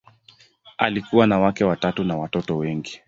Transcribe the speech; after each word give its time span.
Alikuwa 0.77 1.27
na 1.27 1.39
wake 1.39 1.63
watatu 1.63 2.03
na 2.03 2.17
watoto 2.17 2.57
wengi. 2.57 2.99